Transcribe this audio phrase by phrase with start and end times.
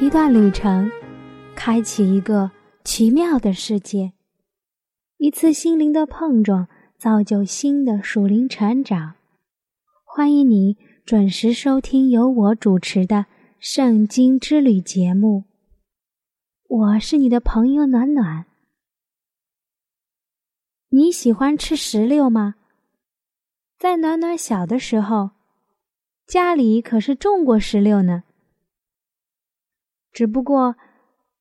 [0.00, 0.90] 一段旅程，
[1.54, 2.50] 开启一个
[2.82, 4.10] 奇妙的世界；
[5.18, 6.66] 一次心灵的碰撞，
[6.98, 9.14] 造就新的属灵成长。
[10.02, 10.76] 欢迎你
[11.06, 13.16] 准时收听由我主持的
[13.60, 15.44] 《圣经之旅》节目。
[16.66, 18.46] 我是你的朋友暖暖。
[20.88, 22.56] 你喜欢吃石榴吗？
[23.78, 25.30] 在暖暖小的时候，
[26.26, 28.24] 家里可是种过石榴呢。
[30.14, 30.76] 只不过，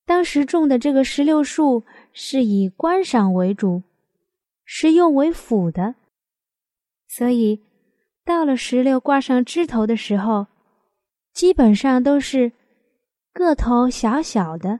[0.04, 3.84] 当时种的这个石榴树是以观赏为主，
[4.66, 5.96] 食用为辅的，
[7.08, 7.64] 所以
[8.26, 10.48] 到了石榴挂上枝头的时候，
[11.32, 12.52] 基本上都是
[13.32, 14.80] 个头小小的。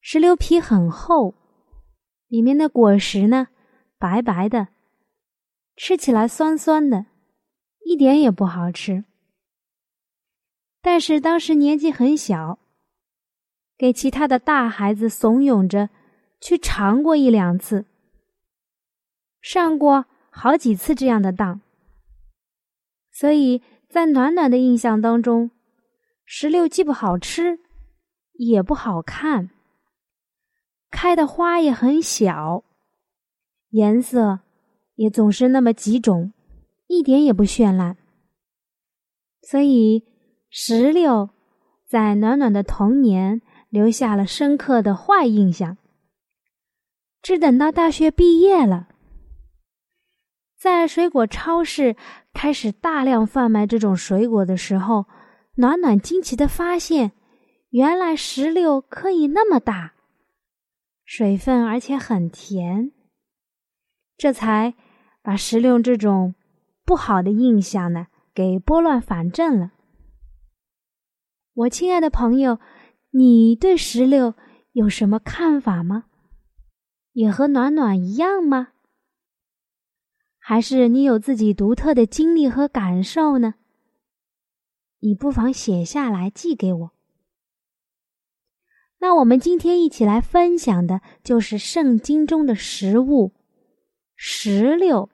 [0.00, 1.34] 石榴皮很厚，
[2.26, 3.48] 里面的果实呢
[3.98, 4.68] 白白的，
[5.76, 7.06] 吃起来酸酸的，
[7.84, 9.04] 一点也不好吃。
[10.86, 12.60] 但是当时年纪很小，
[13.76, 15.90] 给其他的大孩子怂恿着
[16.40, 17.86] 去尝过一两次，
[19.40, 21.60] 上过好几次这样的当，
[23.10, 25.50] 所以在暖暖的印象当中，
[26.24, 27.58] 石榴既不好吃，
[28.34, 29.50] 也不好看，
[30.92, 32.62] 开的花也很小，
[33.70, 34.38] 颜色
[34.94, 36.32] 也总是那么几种，
[36.86, 37.96] 一点也不绚烂，
[39.42, 40.06] 所以。
[40.50, 41.30] 石榴
[41.86, 45.76] 在暖暖的童年留下了深刻的坏印象。
[47.22, 48.88] 只等到大学毕业了，
[50.56, 51.96] 在水果超市
[52.32, 55.06] 开始大量贩卖这种水果的时候，
[55.56, 57.12] 暖暖惊奇的发现，
[57.70, 59.94] 原来石榴可以那么大，
[61.04, 62.92] 水分而且很甜。
[64.16, 64.74] 这才
[65.20, 66.34] 把石榴这种
[66.84, 69.72] 不好的印象呢给拨乱反正了。
[71.56, 72.60] 我亲爱的朋友，
[73.12, 74.34] 你对石榴
[74.72, 76.04] 有什么看法吗？
[77.12, 78.72] 也和暖暖一样吗？
[80.38, 83.54] 还是你有自己独特的经历和感受呢？
[84.98, 86.90] 你不妨写下来寄给我。
[88.98, 93.32] 那我们今天一起来分享的就是圣经中的食物——
[94.14, 95.08] 石榴。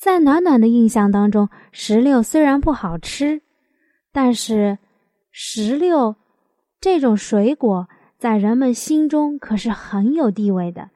[0.00, 3.42] 在暖暖的印象当中，石榴虽然不好吃。
[4.14, 4.78] 但是，
[5.30, 6.16] 石榴
[6.78, 10.90] 这种水果在人们心中可是很有地位的。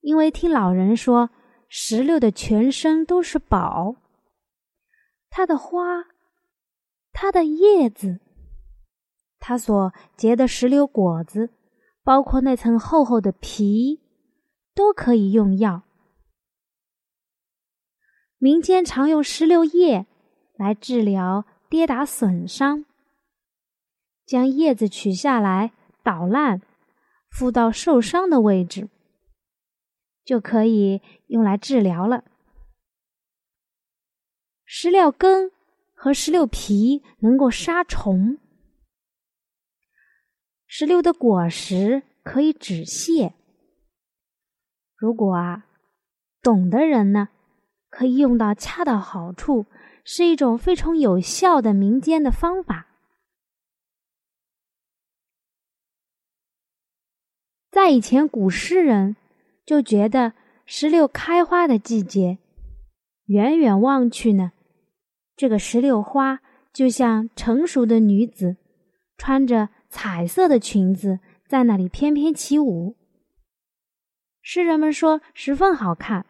[0.00, 1.30] 因为听老人说，
[1.68, 3.96] 石榴的全身都是宝，
[5.28, 6.04] 它的花、
[7.12, 8.20] 它的叶子、
[9.40, 11.50] 它所结的石榴果子，
[12.04, 14.00] 包括那层厚厚的皮，
[14.72, 15.82] 都可以用药。
[18.38, 20.06] 民间常用石榴叶
[20.54, 21.44] 来治疗。
[21.68, 22.84] 跌打损伤，
[24.24, 25.72] 将叶子取下来
[26.02, 26.62] 捣烂，
[27.30, 28.88] 敷到受伤的位置，
[30.24, 32.24] 就可以用来治疗了。
[34.64, 35.50] 石榴根
[35.94, 38.38] 和石榴皮能够杀虫，
[40.66, 43.32] 石榴的果实可以止泻。
[44.96, 45.66] 如果啊，
[46.42, 47.28] 懂的人呢，
[47.88, 49.66] 可以用到恰到好处。
[50.08, 52.86] 是一种非常有效的民间的方法。
[57.72, 59.16] 在以前，古诗人
[59.66, 62.38] 就觉得石榴开花的季节，
[63.24, 64.52] 远远望去呢，
[65.34, 66.40] 这个石榴花
[66.72, 68.56] 就像成熟的女子，
[69.18, 71.18] 穿着彩色的裙子
[71.48, 72.96] 在那里翩翩起舞。
[74.40, 76.24] 诗人们说十分好看。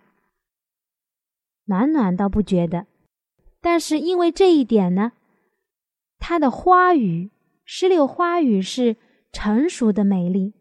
[1.66, 2.86] 暖暖倒不觉得。
[3.68, 5.10] 但是因为这一点呢，
[6.20, 7.32] 它的花语，
[7.64, 8.94] 石榴花语是
[9.32, 10.54] 成熟的美丽。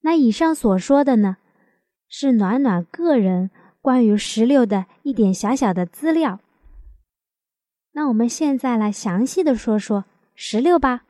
[0.00, 1.38] 那以上所说的呢，
[2.08, 3.50] 是暖暖个人
[3.80, 6.40] 关于石榴的一点小小的资料。
[7.92, 10.04] 那我们现在来详细的说说
[10.34, 11.06] 石榴吧。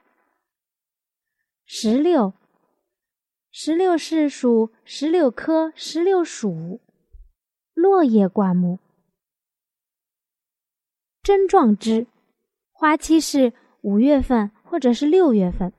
[1.66, 2.34] 石榴，
[3.50, 6.80] 石榴是属石榴科石榴属
[7.74, 8.78] 落叶灌木。
[11.28, 12.06] 针状枝，
[12.72, 13.52] 花期是
[13.82, 15.75] 五月份或者是六月份，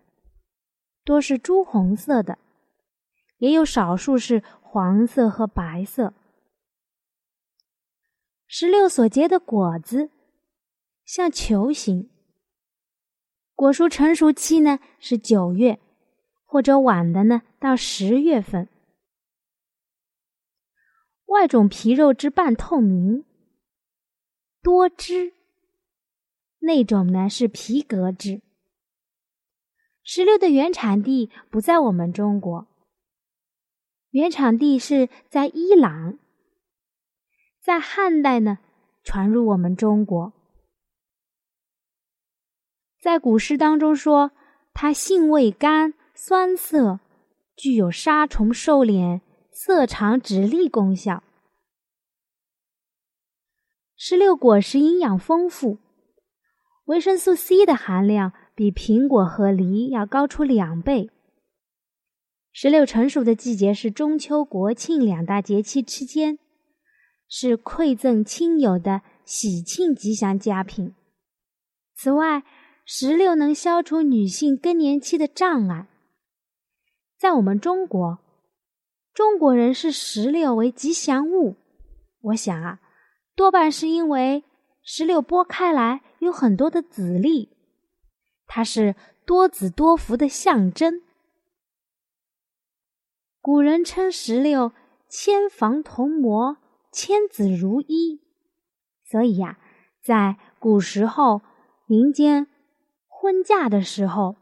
[1.04, 2.38] 多是朱红色的，
[3.40, 6.14] 也有少数是黄色和白色。
[8.46, 10.12] 石榴所结的果子
[11.04, 12.12] 像球形，
[13.56, 15.80] 果树成熟期呢是九月，
[16.46, 18.70] 或者晚的呢到十月份。
[21.26, 23.26] 外种皮肉之半透明，
[24.62, 25.32] 多汁；
[26.60, 28.42] 那种呢是皮革质。
[30.04, 32.68] 石榴的原产地不在我们中国，
[34.12, 36.18] 原产地是在伊朗。
[37.62, 38.60] 在汉代呢，
[39.04, 40.34] 传入我们中国。
[43.00, 44.32] 在古诗当中说，
[44.74, 47.00] 它性味甘，酸涩，
[47.56, 49.22] 具有杀虫、瘦脸、
[49.52, 51.24] 色长、止痢功效。
[53.96, 55.78] 石榴果实营养丰富，
[56.90, 61.12] 维生素 C 的含量比苹果和梨要高出两倍。
[62.52, 66.40] 石榴成熟的季节是中秋、国庆两大节气之间。
[67.32, 70.96] 是馈赠亲友的喜庆吉祥佳品。
[71.94, 72.42] 此外，
[72.84, 75.88] 石榴能消除女性更年期的障碍。
[77.20, 78.18] 在我们中国，
[79.14, 81.56] 中国人视石榴为吉祥物。
[82.22, 82.80] 我想啊，
[83.36, 84.44] 多半是因为
[84.82, 87.50] 石榴剥开来有很多的籽粒，
[88.46, 88.96] 它是
[89.26, 91.02] 多子多福的象征。
[93.42, 94.72] 古人称石榴
[95.10, 96.58] “千房同模”。
[96.92, 98.20] 千子如一，
[99.04, 99.60] 所以呀，
[100.02, 101.44] 在古时候，
[101.86, 102.48] 民间
[103.08, 104.38] 婚嫁的时候，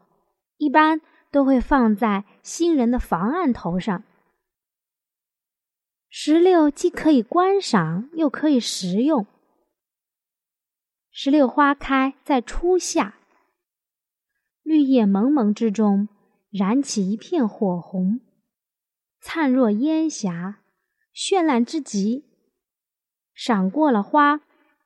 [0.55, 4.01] 一般都会放在新人的房案头上。
[6.09, 9.27] 石榴既可以观赏，又可以食用。
[11.19, 13.17] 石榴花开在初夏，
[14.61, 16.09] 绿叶蒙蒙之中，
[16.51, 18.19] 燃起一片火红，
[19.19, 20.61] 灿若烟霞，
[21.15, 22.23] 绚烂之极。
[23.33, 24.41] 赏过了花，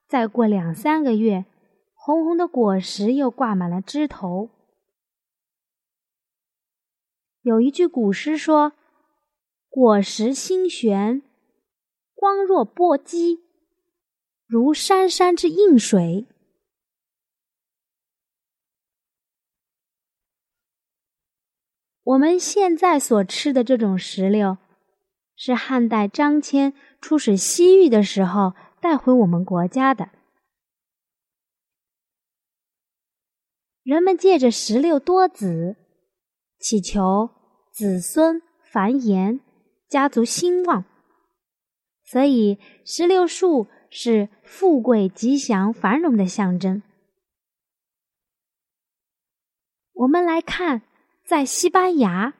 [0.08, 1.44] 再过两三个月，
[1.94, 4.52] 红红的果实又挂满了枝头。
[7.42, 8.72] 有一句古诗说
[9.68, 11.22] ：“果实新悬，
[12.16, 13.42] 光若波激，
[14.52, 16.28] 如山山之映水。”
[22.04, 24.58] 我们现在所吃的这种石榴，
[25.38, 26.74] 是汉代张骞。
[27.00, 30.10] 出使西域的时候带回我们国家的，
[33.82, 35.78] 人们借着石榴多子，
[36.60, 37.32] 祈求
[37.72, 38.40] 子孙
[38.72, 39.40] 繁衍、
[39.90, 40.86] 家族兴旺，
[42.04, 46.82] 所以石榴树是富贵、吉祥、繁荣的象征。
[49.94, 50.82] 我们来看，
[51.24, 52.34] 在西班牙，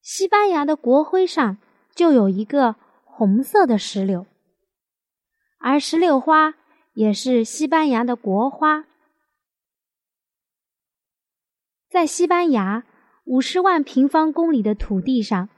[0.00, 1.58] 西班牙的国徽上
[1.96, 2.76] 就有一个。
[3.12, 4.24] 红色的石榴，
[5.58, 6.54] 而石榴花
[6.94, 8.86] 也是西班牙的国花。
[11.90, 12.86] 在西班牙
[13.24, 15.50] 五十万平方公里的土地上，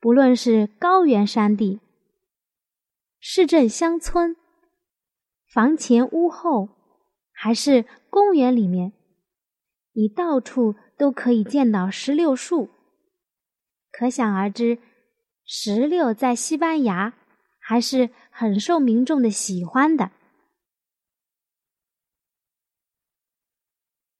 [0.00, 1.80] 不论是高原山地、
[3.24, 4.34] 市镇乡村、
[5.46, 6.68] 房前屋后，
[7.30, 8.92] 还是公园里面，
[9.92, 12.68] 你到处都可以见到石榴树，
[13.92, 14.78] 可想而知。
[15.44, 17.14] 石榴在西班牙
[17.60, 20.10] 还是很受民众的喜欢的。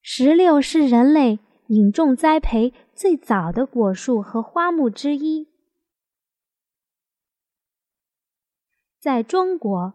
[0.00, 5.49] 石榴是人类引种栽培最早的果树和花木之一，
[9.02, 9.94] 在中国、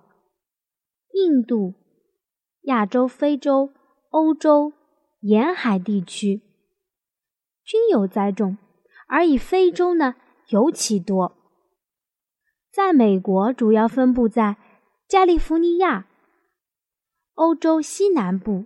[1.14, 1.76] 印度、
[2.64, 3.72] 亚洲、非洲、
[4.10, 4.74] 欧洲
[5.22, 6.42] 沿海地区
[7.64, 8.58] 均有栽种，
[9.08, 10.16] 而以非洲呢？
[10.50, 11.38] 尤其多，
[12.70, 14.58] 在美国主要分布在
[15.08, 16.10] 加利福尼亚、
[17.36, 18.66] 欧洲西南部。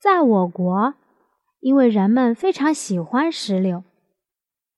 [0.00, 0.94] 在我国，
[1.60, 3.84] 因为人们非常喜欢石榴，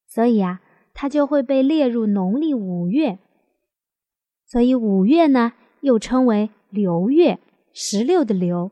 [0.08, 0.60] 所以啊，
[1.00, 3.18] 它就会被列入农历五月。
[4.44, 7.38] 所以五月呢，又称为榴月，
[7.72, 8.70] 石榴的榴。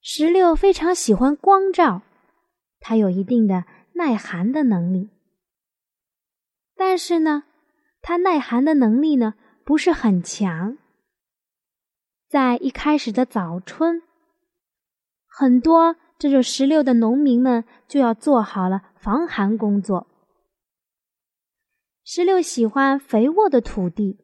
[0.00, 2.02] 石榴非常喜欢光照。
[2.80, 5.10] 它有一定的耐寒的能力，
[6.74, 7.44] 但是呢，
[8.02, 10.76] 它耐寒的能力呢不是很强。
[12.28, 14.02] 在一开始的早春，
[15.28, 20.08] 很多这种石榴的农民们就要做好了防寒工作。
[22.12, 24.18] 石榴喜欢肥沃的土地。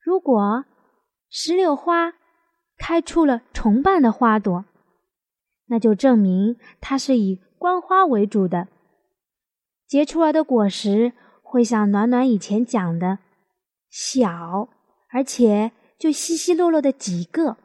[0.00, 0.64] 如果
[1.28, 2.14] 石榴花
[2.78, 4.64] 开出了重瓣的花朵，
[5.66, 8.68] 那就证明它是以观花为主的。
[9.86, 13.18] 结出来的果实会像暖暖以前讲的，
[13.90, 14.70] 小，
[15.10, 17.58] 而且就稀稀落落的几个。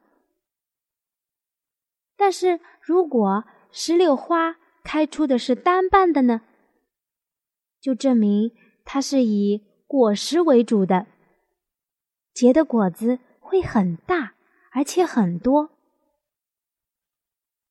[2.17, 4.57] 但是如果石榴花
[4.87, 6.39] 开出的是单瓣的呢，
[7.81, 11.07] 就证明它是以果实为主的，
[12.33, 14.35] 结的果子会很大，
[14.71, 15.71] 而且很多。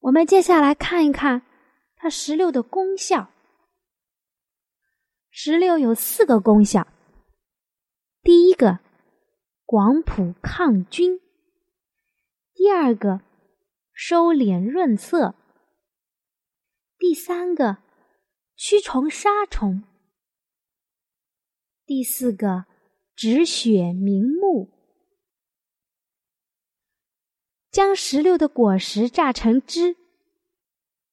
[0.01, 1.41] 我们接下来看一看
[1.97, 3.31] 它石榴的功效。
[5.31, 6.87] 石榴有四个功效：
[8.23, 8.81] 第一个，
[9.65, 11.19] 广谱抗菌；
[12.53, 13.23] 第二个，
[13.95, 15.35] 收敛润色；
[16.99, 17.79] 第三个，
[18.57, 19.83] 驱虫杀虫；
[21.85, 22.65] 第四个，
[23.15, 24.71] 止血明目。
[27.71, 29.97] 将石榴的果实榨成汁，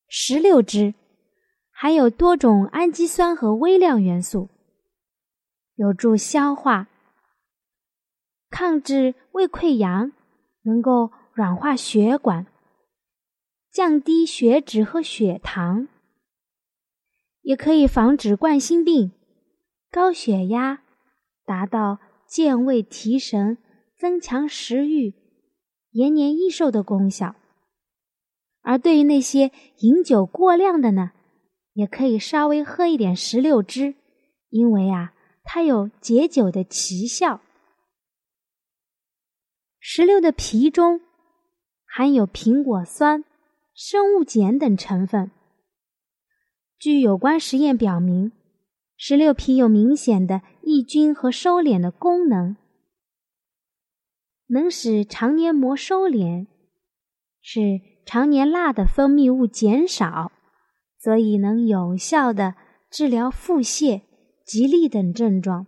[0.07, 0.93] 石榴汁
[1.69, 4.49] 含有多种氨基酸和微量元素，
[5.75, 6.87] 有助消化，
[8.49, 10.13] 抗治胃溃疡，
[10.61, 12.47] 能够软化血管。
[13.74, 15.88] 降低血脂和血糖，
[17.42, 19.12] 也可以防止冠心病、
[19.89, 20.84] 高血压，
[21.44, 23.58] 达到健胃提神、
[23.98, 25.15] 增强食欲、
[25.89, 27.36] 延年益寿的功效。
[28.62, 31.12] 而对于那些饮酒过量的呢，
[31.74, 33.96] 也可以稍微喝一点石榴汁，
[34.50, 37.42] 因为啊，它有解酒的奇效。
[39.80, 41.01] 石榴的皮中
[41.88, 43.25] 含有苹果酸。
[43.74, 45.32] 生物碱等成分。
[46.77, 48.32] 据有关实验表明，
[48.96, 52.56] 石榴皮有明显的抑菌和收敛的功能，
[54.48, 56.46] 能使肠黏膜收敛，
[57.42, 60.32] 使肠黏蜡的分泌物减少，
[61.00, 62.56] 所以能有效的
[62.92, 64.01] 治疗腹泻、
[64.46, 65.65] 吉痢等症状。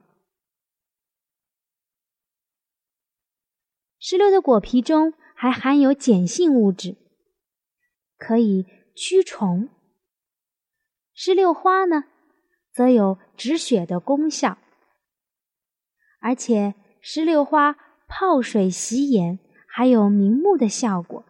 [3.98, 6.98] 石榴的果皮中还含有碱性物质。
[8.17, 9.69] 可以驱虫，
[11.13, 12.05] 石榴花呢，
[12.72, 14.57] 则有止血的功效，
[16.19, 17.75] 而且石榴花
[18.07, 21.25] 泡水洗眼还有明目的效果。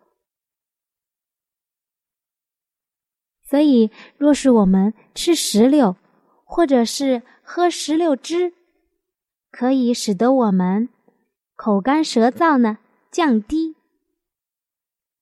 [3.44, 5.96] 所以，若是我们吃石榴，
[6.44, 8.54] 或者是喝石榴汁，
[9.52, 10.90] 可以使得我们
[11.56, 12.80] 口干舌燥呢
[13.12, 13.76] 降低。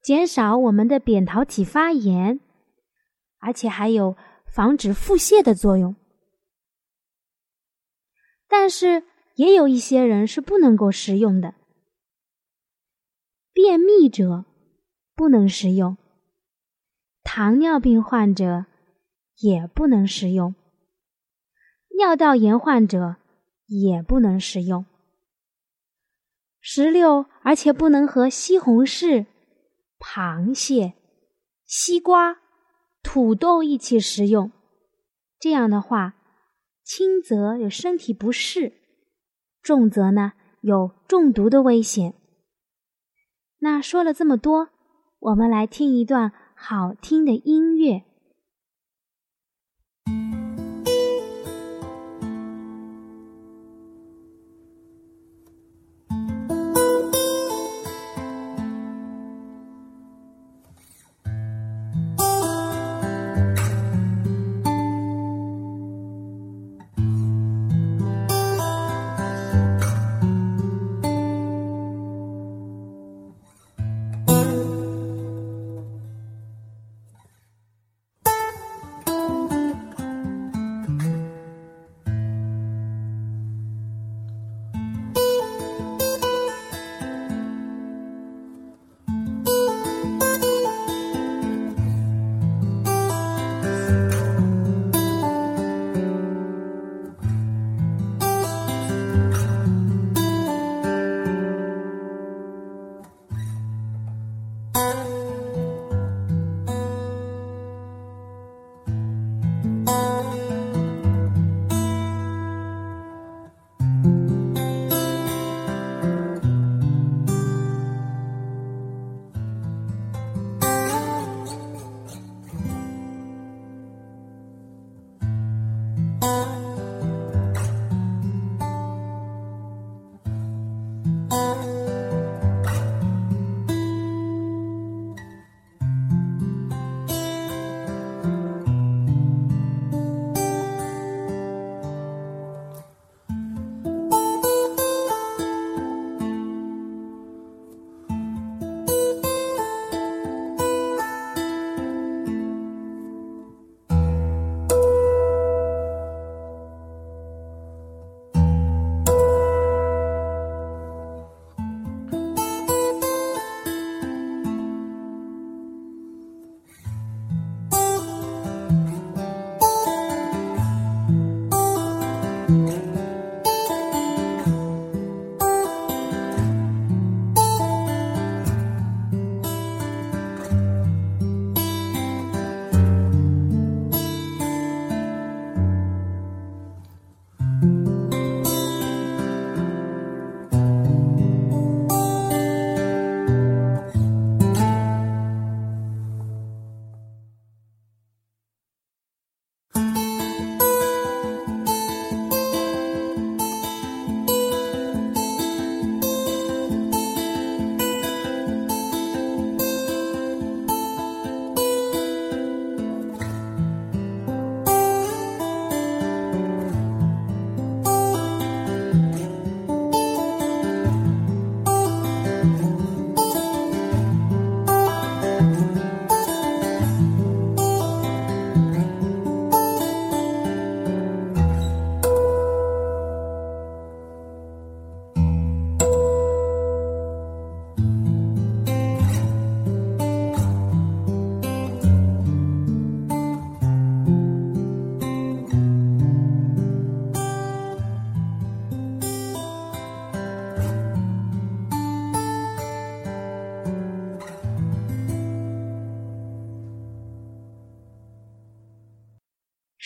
[0.03, 2.41] 减少我们的扁桃体发炎，
[3.39, 5.95] 而且还有防止腹泻的作用。
[8.49, 9.03] 但是
[9.35, 11.55] 也有一些人是不能够食用的，
[13.53, 14.43] 便秘者
[15.15, 15.95] 不能食用，
[17.23, 18.65] 糖尿病患者
[19.37, 20.53] 也不能食用，
[21.97, 23.15] 尿道炎患者
[23.67, 24.85] 也不能食用。
[26.59, 29.27] 石榴，而且不能和西红柿。
[30.05, 30.95] 螃蟹、
[31.65, 32.39] 西瓜、
[33.01, 34.51] 土豆一起食用，
[35.39, 36.15] 这样的话，
[36.83, 38.73] 轻则有身体不适，
[39.61, 42.15] 重则呢有中毒的危险。
[43.59, 44.69] 那说了这么多，
[45.19, 48.03] 我们来听一段好听的音乐。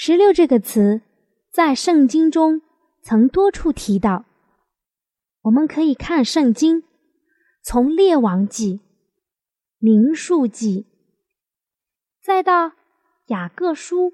[0.08, 1.02] 石榴这个词
[1.52, 2.62] 在圣经中
[3.02, 4.24] 曾多处提到。
[5.42, 6.84] 我们可以看圣经，
[7.62, 8.80] 从列王记、
[9.80, 10.88] 民数记，
[12.24, 12.72] 再到
[13.26, 14.14] 雅各书，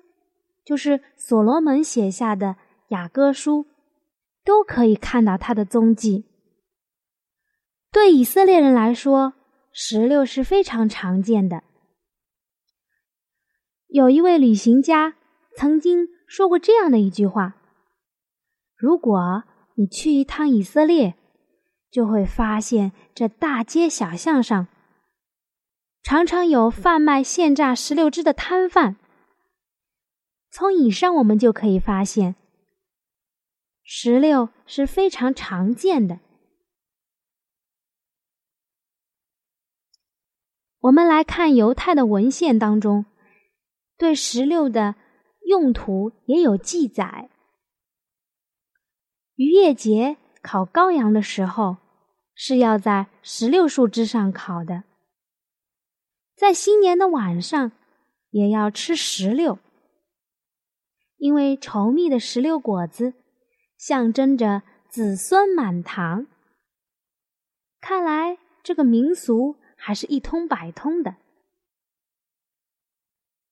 [0.65, 2.55] 就是所罗门写下的
[2.87, 3.67] 雅各书，
[4.43, 6.25] 都可以看到他的踪迹。
[7.91, 9.33] 对以色列人来说，
[9.71, 11.61] 石榴是非常常见的。
[13.85, 15.17] 有一位旅行家
[15.55, 17.55] 曾经说过这样的一句话
[18.75, 19.43] ：“如果
[19.75, 21.15] 你去一趟以色列，
[21.91, 24.67] 就会发现这大街小巷上
[26.01, 28.95] 常常有贩卖现榨石榴汁的摊贩。
[30.51, 32.35] 从以上我们就可以发现，
[33.83, 36.19] 石榴是非常常见的。
[40.79, 43.05] 我们来看犹太的文献当中。
[43.95, 44.95] 对石榴的
[45.53, 47.29] 用途也有记载。
[49.35, 51.77] 渔业节烤羔羊的时候，
[52.33, 54.83] 是要在石榴树枝上烤的。
[56.35, 57.71] 在新年的晚上，
[58.31, 59.59] 也要吃石榴，
[61.17, 63.13] 因为稠密的石榴果子
[63.77, 66.25] 象征着子孙满堂。
[67.79, 71.17] 看来这个民俗还是一通百通的。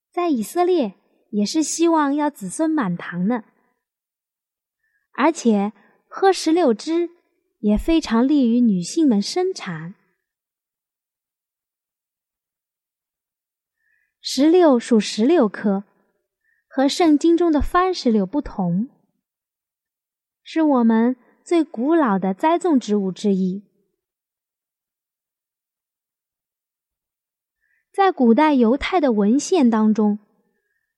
[0.09, 0.95] 在以色列
[1.31, 3.43] 也是希望要子孙满堂呢，
[5.13, 5.73] 而且
[6.07, 7.09] 喝石榴汁
[7.59, 9.95] 也非常利于女性们生产。
[14.19, 15.85] 石榴属石榴科，
[16.67, 18.89] 和圣经中的番石榴不同，
[20.43, 23.63] 是我们最古老的栽种植物之一。
[27.91, 30.19] 在古代犹太的文献当中，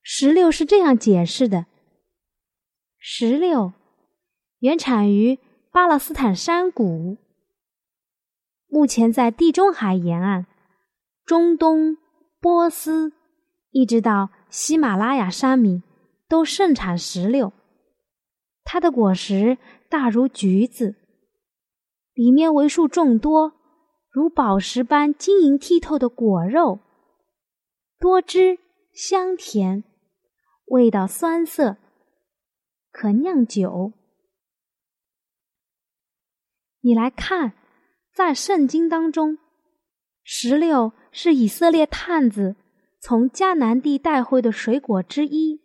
[0.06, 1.66] 石榴是这样解释的：
[3.00, 3.72] 石榴
[4.60, 5.40] 原产于
[5.72, 7.18] 巴勒斯坦山谷，
[8.68, 10.46] 目前在地中海沿岸、
[11.26, 11.98] 中东、
[12.42, 13.14] 波斯，
[13.72, 15.82] 一直到喜马拉雅山米
[16.28, 17.54] 都盛产石榴。
[18.66, 19.58] 它的果实
[19.90, 20.96] 大如橘子，
[22.14, 23.54] 里面为数众多。
[24.10, 26.80] 如宝石般晶莹剔透的果肉，
[28.00, 28.60] 多汁
[28.94, 29.84] 香甜，
[30.66, 31.78] 味道酸涩，
[32.92, 33.94] 可酿酒。
[36.82, 37.54] 你来看，
[38.14, 39.38] 在圣经当中，
[40.24, 42.56] 石榴是以色列探子
[43.00, 45.62] 从迦南地带回的水果之一。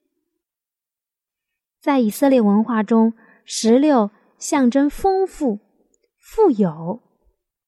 [1.80, 5.60] 在以色列文化中，石榴象征丰富、
[6.18, 7.02] 富有。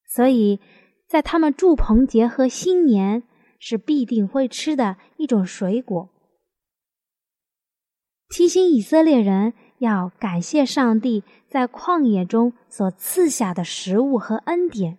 [0.04, 0.60] 所以，
[1.06, 3.22] 在他们祝棚节和新年
[3.58, 6.08] 是必定会吃的一种水果，
[8.30, 14.98] 提醒以色列人要感谢上帝在旷野中所赐下的食物和恩典。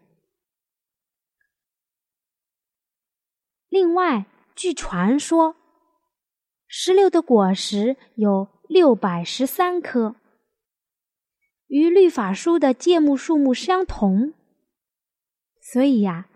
[3.70, 5.56] 另外，据传说，
[6.68, 10.16] 石榴的果实有六百十三颗，
[11.68, 14.34] 与律法书的芥目数目相同。
[15.62, 16.28] 所以呀，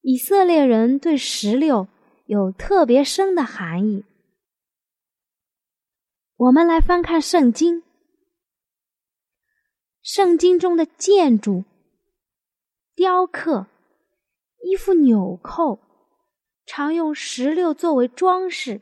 [0.00, 1.86] 以色列人对石榴
[2.24, 4.06] 有特别深的含义。
[6.36, 7.84] 我们来翻看圣经，
[10.02, 11.62] 圣经中的建筑、
[12.96, 13.68] 雕刻、
[14.64, 15.78] 衣服纽扣，
[16.66, 18.80] 常用石榴作为装饰。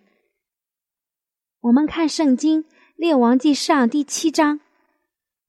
[1.60, 2.64] 我们看圣经
[2.96, 4.60] 《列王记上》第七章，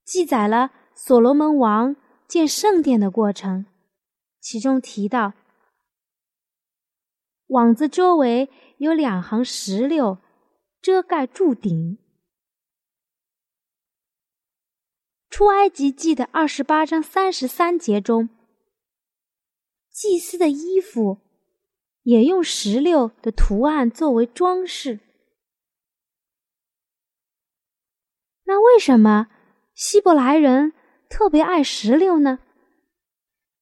[0.04, 1.96] 记载了所罗门王
[2.28, 3.66] 建圣殿的过程。
[4.42, 5.32] 其中提到，
[7.48, 10.18] 网子周围有两行石榴
[10.84, 11.98] 遮盖柱顶。
[15.30, 18.28] 出埃及记的二十八章三十三节中，
[19.90, 21.22] 祭司的衣服
[22.02, 25.00] 也用石榴的图案作为装饰。
[28.44, 29.30] 那为什么
[29.74, 30.74] 希伯来人
[31.10, 32.40] 特别爱石榴呢？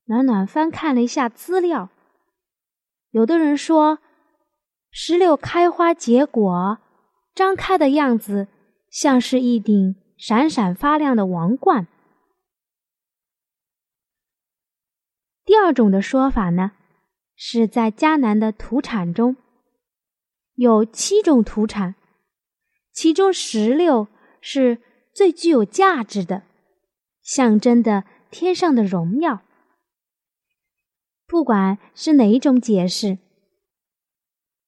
[0.06, 1.90] 暖暖翻看了一下资料，
[3.12, 4.00] 有的人说，
[4.90, 6.80] 石榴开花结果，
[7.34, 8.48] 张开的样子
[8.90, 11.88] 像是一顶闪闪发亮的王冠。
[15.44, 16.74] 第二种的说法呢，
[17.36, 19.36] 是在迦南的土产中
[20.56, 21.96] 有七种土产，
[22.94, 24.08] 其中石榴
[24.40, 24.78] 是
[25.14, 26.44] 最具有价值的，
[27.22, 29.42] 象征的天上的荣耀。
[31.26, 33.18] 不管是哪一种解释，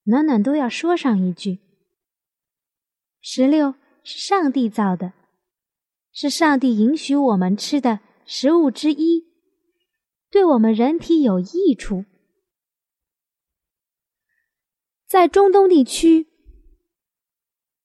[0.04, 1.60] 暖暖都要说上一句：
[3.26, 5.14] 石榴是上帝造的，
[6.12, 9.24] 是上帝允许我们吃的食物之一，
[10.30, 12.04] 对我们人体有益处。
[15.06, 16.26] 在中东地区，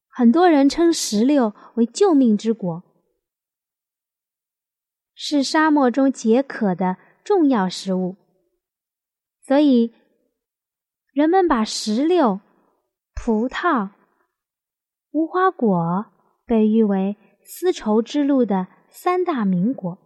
[0.10, 2.84] 很多人称石榴为救命之果，
[5.16, 8.18] 是沙漠中解渴的重要食物，
[9.48, 9.94] 所以
[11.14, 12.42] 人们把石榴、
[13.16, 13.92] 葡萄。
[15.12, 16.06] 无花果
[16.46, 19.98] 被誉为丝绸之路的三大名果。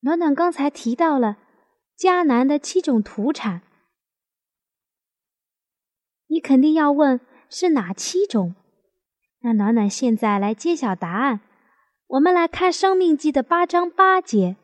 [0.00, 1.38] 暖暖刚才提到了
[1.96, 3.62] 迦南的七种土产，
[6.26, 8.54] 你肯定要问是哪七种？
[9.40, 11.40] 那暖暖现在来揭晓答案。
[12.08, 14.56] 我们来看《生命记》的八章八节，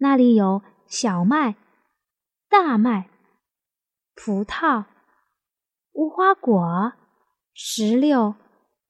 [0.00, 1.56] 那里有小麦、
[2.48, 3.10] 大麦、
[4.14, 4.84] 葡萄。
[5.96, 6.92] 无花果、
[7.54, 8.34] 石榴、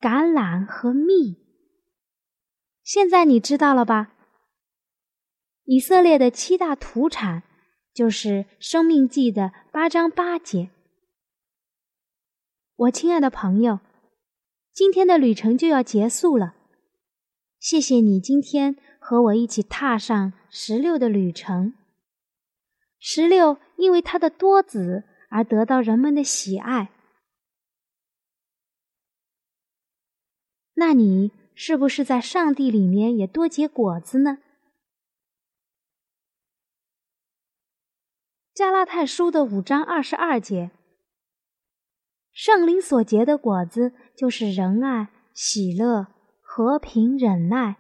[0.01, 1.37] 橄榄和蜜。
[2.83, 4.13] 现在你知道了吧？
[5.67, 7.45] 以色列的七大土产
[7.95, 10.71] 就是《生命记》的八章八节。
[12.75, 13.79] 我亲爱的朋友，
[14.73, 16.57] 今天的旅程就要结束了。
[17.61, 21.75] 谢谢你今天和我一起踏上石榴的旅程。
[22.99, 26.91] 石榴因为它的多籽而得到人们的喜爱。
[30.79, 34.39] 那你是不是在上帝里面也多结果子呢？
[38.55, 40.71] 加拉太书的五章二十二节，
[42.31, 46.09] 圣灵所结的果子就是仁爱、喜乐、
[46.43, 47.77] 和平、忍耐、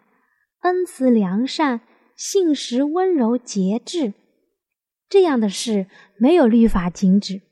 [0.61, 1.82] 恩慈、良善、
[2.16, 4.14] 信实、温柔、节制。
[5.09, 5.87] 这样的事
[6.18, 7.42] 没有律法禁止，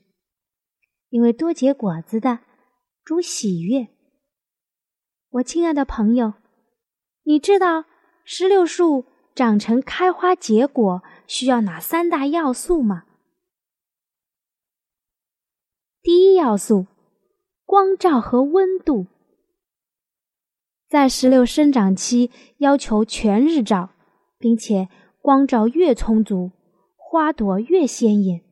[1.11, 2.41] 因为多结果子的
[3.05, 3.94] 主喜悦。
[5.35, 6.35] 我亲爱的朋友，
[7.25, 7.87] 你知道
[8.25, 13.05] 石榴树长成开花结果需要哪三大要素吗？
[16.03, 16.87] 第一要素，
[17.65, 19.09] 光照和温度。
[20.87, 23.91] 在石榴生长期，要求全日照，
[24.39, 24.89] 并且
[25.21, 26.53] 光照越充足，
[26.95, 28.45] 花朵越鲜艳。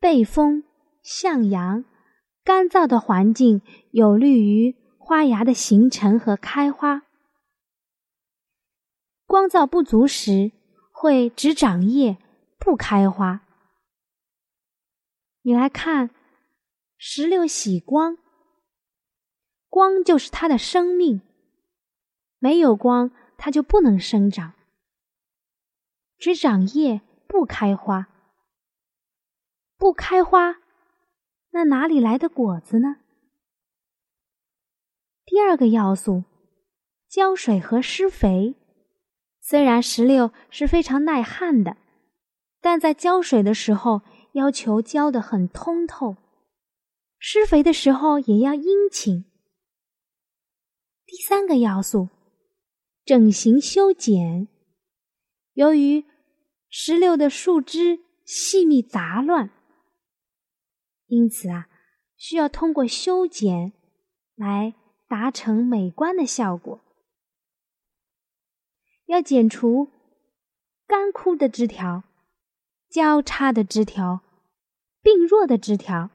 [0.00, 0.64] 背风
[1.02, 1.84] 向阳。
[2.44, 7.04] 干燥的环境有利于花芽的形成和开花。
[9.24, 10.52] 光照不足时，
[10.92, 12.18] 会只长叶
[12.58, 13.40] 不开花。
[15.40, 16.10] 你来看，
[16.98, 18.18] 石榴喜光，
[19.70, 21.22] 光就是它的生命，
[22.38, 24.52] 没有光它就不能生长。
[26.18, 28.08] 只长叶不开花，
[29.78, 30.63] 不开花。
[31.54, 32.96] 那哪里来的果子呢？
[35.24, 36.24] 第二个要素，
[37.08, 38.56] 浇水和施肥。
[39.40, 41.76] 虽然石榴是非常耐旱的，
[42.60, 46.16] 但在浇水的时候要求浇得很通透，
[47.20, 49.24] 施肥的时候也要殷勤。
[51.06, 52.08] 第三个要素，
[53.04, 54.48] 整形修剪。
[55.52, 56.04] 由于
[56.68, 59.50] 石榴的树枝细密杂乱。
[61.14, 61.68] 因此啊，
[62.16, 63.72] 需要通过修剪
[64.34, 64.74] 来
[65.06, 66.80] 达成美观的效果。
[69.06, 69.90] 要剪除
[70.88, 72.02] 干枯的枝条、
[72.90, 74.22] 交叉的枝条、
[75.02, 76.10] 病弱的枝条，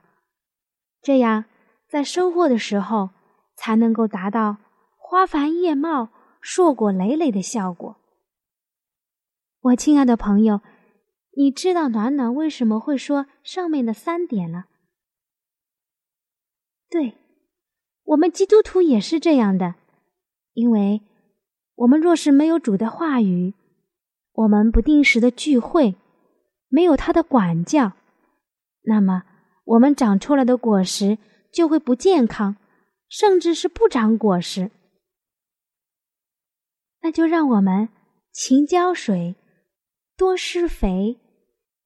[1.01, 1.45] 这样
[1.87, 3.11] 在收获的时候
[3.55, 4.57] 才能够达到
[4.97, 6.09] 花繁叶茂、
[6.41, 7.95] 硕果累累的效果。
[9.61, 10.61] 我亲爱的朋友，
[11.37, 14.65] 你知道暖暖为什么会说上面的三点了？
[16.89, 17.15] 对，
[18.03, 19.75] 我们基督徒也是这样的，
[20.53, 21.01] 因为
[21.75, 23.53] 我们若是没有主的话语，
[24.33, 25.95] 我们不定时的聚会，
[26.67, 27.93] 没有他的管教，
[28.81, 29.23] 那么
[29.65, 31.19] 我们长出来的果实
[31.53, 32.55] 就会不健康，
[33.07, 34.71] 甚至是不长果实。
[37.01, 37.89] 那就让我们
[38.31, 39.35] 勤浇水，
[40.17, 41.19] 多施肥，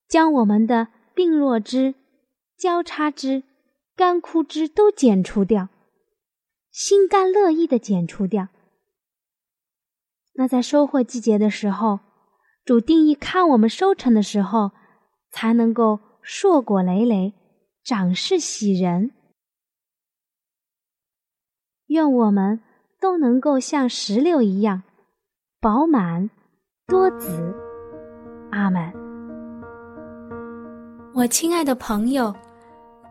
[0.07, 1.93] 将我们的病弱枝、
[2.57, 3.43] 交叉枝。
[3.95, 5.69] 干枯枝都剪除掉，
[6.71, 8.47] 心甘乐意的剪除掉。
[10.33, 11.99] 那在收获季节的时候，
[12.65, 14.71] 主定义看我们收成的时候，
[15.29, 17.33] 才能够硕果累累，
[17.83, 19.11] 长势喜人。
[21.87, 22.59] 愿我们
[22.99, 24.81] 都能够像石榴一样
[25.59, 26.31] 饱满
[26.87, 27.53] 多子。
[28.49, 28.91] 阿门。
[31.13, 32.35] 我亲爱的朋友。